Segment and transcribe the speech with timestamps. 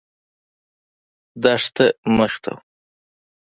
[1.43, 2.59] دښته مخې ته وه.